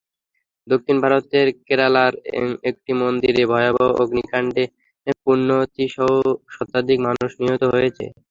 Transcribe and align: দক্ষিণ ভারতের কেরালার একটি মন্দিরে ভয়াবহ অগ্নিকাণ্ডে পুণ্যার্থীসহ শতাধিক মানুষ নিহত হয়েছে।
দক্ষিণ 0.67 0.97
ভারতের 1.03 1.47
কেরালার 1.67 2.13
একটি 2.69 2.91
মন্দিরে 3.01 3.43
ভয়াবহ 3.51 3.89
অগ্নিকাণ্ডে 4.01 4.63
পুণ্যার্থীসহ 5.23 6.09
শতাধিক 6.53 6.97
মানুষ 7.07 7.29
নিহত 7.39 7.63
হয়েছে। 7.73 8.05